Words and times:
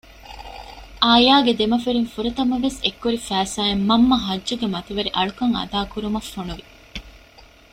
އާޔާގެ 1.03 1.53
ދެމަފިރިން 1.59 2.11
ފުރަތަމަވެސް 2.13 2.79
އެއްކުރި 2.83 3.17
ފައިސާއިން 3.27 3.83
މަންމަ 3.89 4.17
ހައްޖުގެ 4.25 4.67
މަތިވެރި 4.73 5.09
އަޅުކަން 5.13 5.53
އަދާކުރުމަށް 5.57 6.29
ފޮނުވި 6.33 6.63